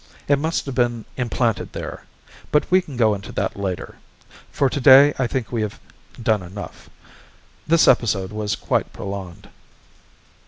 [0.27, 2.05] It must have been implanted there.
[2.51, 3.97] But we can go into that later.
[4.51, 5.79] For today I think we have
[6.19, 6.89] done enough.
[7.67, 9.47] This episode was quite prolonged."